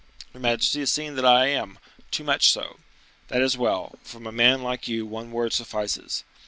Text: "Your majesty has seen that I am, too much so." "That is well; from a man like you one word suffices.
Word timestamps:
"Your 0.33 0.41
majesty 0.41 0.79
has 0.79 0.91
seen 0.91 1.13
that 1.15 1.27
I 1.27 1.45
am, 1.49 1.77
too 2.09 2.23
much 2.23 2.49
so." 2.51 2.79
"That 3.27 3.43
is 3.43 3.55
well; 3.55 3.99
from 4.01 4.25
a 4.25 4.31
man 4.31 4.63
like 4.63 4.87
you 4.87 5.05
one 5.05 5.29
word 5.29 5.53
suffices. 5.53 6.23